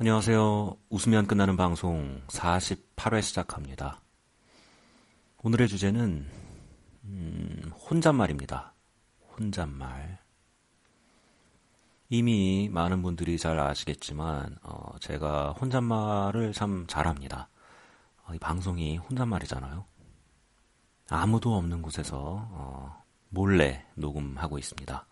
안녕하세요. 0.00 0.78
웃으면 0.88 1.26
끝나는 1.26 1.58
방송 1.58 2.22
48회 2.28 3.20
시작합니다. 3.20 4.00
오늘의 5.42 5.68
주제는 5.68 6.26
음, 7.04 7.72
혼잣말입니다. 7.74 8.72
혼잣말. 9.36 10.18
이미 12.08 12.70
많은 12.72 13.02
분들이 13.02 13.36
잘 13.36 13.60
아시겠지만 13.60 14.56
어, 14.62 14.98
제가 15.00 15.52
혼잣말을 15.60 16.54
참 16.54 16.86
잘합니다. 16.88 17.50
어, 18.26 18.32
이 18.34 18.38
방송이 18.38 18.96
혼잣말이잖아요. 18.96 19.84
아무도 21.10 21.54
없는 21.56 21.82
곳에서 21.82 22.48
어, 22.52 23.04
몰래 23.28 23.84
녹음하고 23.96 24.56
있습니다. 24.56 25.06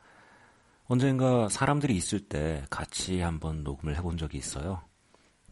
언젠가 0.89 1.51
사람들이 1.51 1.95
있을 1.95 2.19
때 2.19 2.65
같이 2.71 3.21
한번 3.21 3.63
녹음을 3.63 3.95
해본 3.97 4.17
적이 4.17 4.39
있어요. 4.39 4.81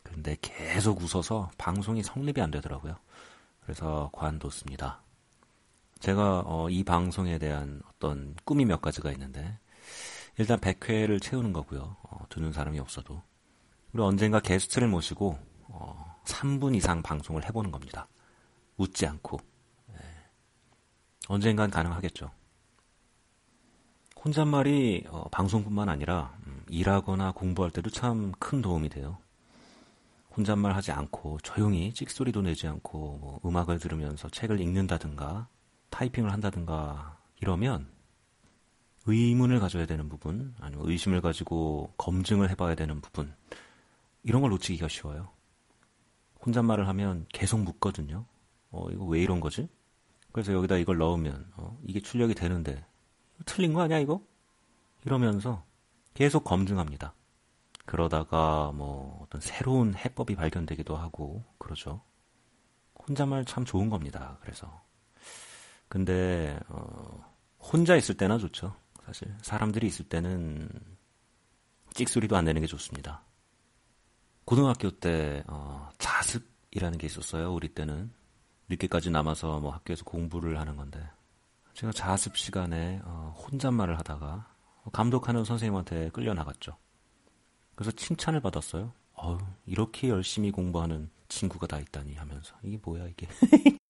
근데 0.03 0.35
계속 0.41 1.03
웃어서 1.03 1.51
방송이 1.59 2.03
성립이 2.03 2.41
안 2.41 2.51
되더라고요. 2.51 2.97
그래서 3.61 4.09
관뒀습니다. 4.15 5.03
제가 5.99 6.43
어, 6.47 6.71
이 6.71 6.83
방송에 6.85 7.39
대한 7.39 7.83
어떤 7.91 8.35
꿈이 8.45 8.65
몇 8.65 8.81
가지가 8.81 9.13
있는데 9.13 9.59
일단 10.39 10.59
100회를 10.59 11.21
채우는 11.21 11.53
거고요. 11.53 11.97
어, 12.03 12.25
듣는 12.31 12.53
사람이 12.53 12.79
없어도 12.79 13.23
그리고 13.93 14.07
언젠가 14.07 14.41
게스트를 14.41 14.89
모시고 14.89 15.39
어, 15.65 16.17
3분 16.25 16.75
이상 16.75 17.03
방송을 17.03 17.45
해보는 17.45 17.71
겁니다. 17.71 18.09
웃지 18.79 19.07
않고 19.07 19.39
네. 19.89 20.01
언젠간 21.29 21.71
가능하겠죠. 21.71 22.31
혼잣말이 24.27 25.05
어, 25.09 25.29
방송뿐만 25.31 25.89
아니라 25.89 26.37
음, 26.49 26.61
일하거나 26.69 27.31
공부할 27.31 27.71
때도 27.71 27.91
참 27.91 28.33
큰 28.41 28.61
도움이 28.61 28.89
돼요. 28.89 29.19
혼잣말 30.37 30.75
하지 30.75 30.91
않고 30.91 31.39
조용히 31.45 31.95
찍소리도 31.95 32.43
내지 32.43 32.67
않고 32.67 33.19
뭐 33.21 33.41
음악을 33.45 33.79
들으면서 33.79 34.29
책을 34.29 34.61
읽는다든가 34.61 35.47
타이핑을 35.91 36.33
한다든가 36.33 37.17
이러면 37.41 37.87
의문을 39.07 39.61
가져야 39.61 39.87
되는 39.87 40.09
부분 40.09 40.57
아니면 40.59 40.89
의심을 40.89 41.21
가지고 41.21 41.93
검증을 41.97 42.51
해봐야 42.51 42.75
되는 42.75 43.01
부분 43.01 43.33
이런 44.25 44.43
걸 44.43 44.51
놓치기가 44.51 44.89
쉬워요. 44.89 45.29
혼잣말을 46.45 46.89
하면 46.89 47.27
계속 47.33 47.61
묻거든요. 47.61 48.27
어 48.73 48.89
이거 48.91 49.05
왜 49.05 49.23
이런 49.23 49.39
거지? 49.39 49.69
그래서 50.33 50.53
여기다 50.53 50.79
이걸 50.79 50.99
넣으면 50.99 51.47
어, 51.55 51.79
이게 51.85 52.01
출력이 52.01 52.35
되는데 52.35 52.85
틀린 53.47 53.73
거 53.73 53.81
아니야 53.81 53.99
이거? 53.99 54.21
이러면서 55.07 55.65
계속 56.13 56.45
검증합니다. 56.45 57.15
그러다가 57.87 58.73
뭐 58.73 59.23
어떤 59.23 59.41
새로운 59.41 59.95
해법이 59.95 60.35
발견되기도 60.35 60.97
하고 60.97 61.45
그러죠. 61.57 62.03
혼잣말 63.09 63.45
참 63.45 63.65
좋은 63.65 63.89
겁니다. 63.89 64.37
그래서 64.43 64.85
근데 65.89 66.59
어, 66.69 67.25
혼자 67.61 67.97
있을 67.97 68.17
때나 68.17 68.37
좋죠. 68.39 68.75
사실 69.05 69.33
사람들이 69.41 69.87
있을 69.87 70.09
때는 70.09 70.69
찍소리도 71.95 72.37
안 72.37 72.45
내는 72.45 72.61
게 72.61 72.67
좋습니다. 72.67 73.23
고등학교 74.45 74.91
때 74.91 75.45
어, 75.47 75.89
자습이라는 75.99 76.99
게 76.99 77.07
있었어요. 77.07 77.53
우리 77.55 77.69
때는 77.69 78.13
늦게까지 78.69 79.11
남아서 79.11 79.61
뭐 79.61 79.73
학교에서 79.73 80.05
공부를 80.05 80.59
하는 80.59 80.77
건데 80.77 81.09
제가 81.77 81.93
자습 81.93 82.39
시간에 82.39 83.03
어, 83.05 83.35
혼잣말을 83.37 83.99
하다가 83.99 84.47
감독하는 84.93 85.45
선생님한테 85.45 86.09
끌려 86.09 86.33
나갔죠. 86.33 86.79
그래서 87.75 87.91
칭찬을 87.91 88.41
받았어요. 88.41 88.95
어휴, 89.13 89.39
이렇게 89.67 90.09
열심히 90.09 90.51
공부하는 90.51 91.11
친구가 91.29 91.67
다 91.67 91.79
있다니 91.79 92.15
하면서 92.15 92.57
이게 92.63 92.79
뭐야 92.83 93.07
이게 93.09 93.29